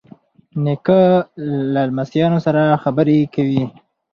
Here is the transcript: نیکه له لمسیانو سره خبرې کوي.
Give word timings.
نیکه 0.63 1.01
له 1.73 1.81
لمسیانو 1.89 2.39
سره 2.45 2.61
خبرې 2.83 3.19
کوي. 3.33 3.63